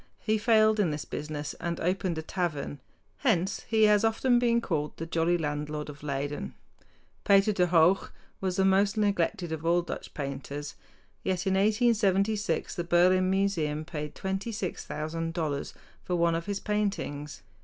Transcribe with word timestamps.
He 0.17 0.39
failed 0.39 0.79
in 0.79 0.89
this 0.89 1.05
business 1.05 1.53
and 1.59 1.79
opened 1.79 2.17
a 2.17 2.23
tavern. 2.23 2.79
Hence 3.17 3.61
he 3.67 3.83
has 3.83 4.03
often 4.03 4.39
been 4.39 4.59
called 4.59 4.97
"the 4.97 5.05
jolly 5.05 5.37
landlord 5.37 5.89
of 5.89 6.01
Leyden." 6.01 6.55
Pieter 7.23 7.53
de 7.53 7.67
Hooch 7.67 8.09
was 8.39 8.55
the 8.55 8.65
most 8.65 8.97
neglected 8.97 9.51
of 9.51 9.63
all 9.63 9.83
Dutch 9.83 10.15
painters; 10.15 10.73
yet 11.21 11.45
in 11.45 11.53
1876 11.53 12.73
the 12.73 12.83
Berlin 12.83 13.29
Museum 13.29 13.85
paid 13.85 14.15
$26,000 14.15 15.73
for 16.01 16.15
one 16.15 16.33
of 16.33 16.47
his 16.47 16.59
paintings. 16.59 17.43